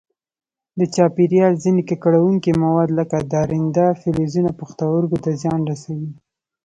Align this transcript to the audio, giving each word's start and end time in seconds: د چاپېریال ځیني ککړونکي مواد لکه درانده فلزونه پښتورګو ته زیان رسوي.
د 0.79 0.81
چاپېریال 0.95 1.53
ځیني 1.63 1.81
ککړونکي 1.89 2.51
مواد 2.63 2.89
لکه 2.99 3.17
درانده 3.33 3.85
فلزونه 4.01 4.51
پښتورګو 4.59 5.17
ته 5.23 5.31
زیان 5.41 5.61
رسوي. 5.71 6.11